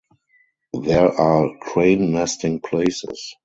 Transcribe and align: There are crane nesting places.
There 0.73 1.09
are 1.13 1.55
crane 1.59 2.11
nesting 2.11 2.59
places. 2.61 3.35